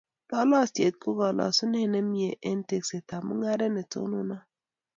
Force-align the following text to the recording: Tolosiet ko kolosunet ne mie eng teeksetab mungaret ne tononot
Tolosiet 0.29 0.93
ko 1.01 1.09
kolosunet 1.17 1.87
ne 1.91 1.99
mie 2.11 2.29
eng 2.47 2.61
teeksetab 2.69 3.21
mungaret 3.25 3.71
ne 3.73 3.83
tononot 3.91 4.43